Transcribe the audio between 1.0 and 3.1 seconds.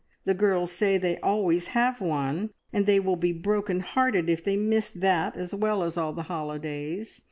always have one, and they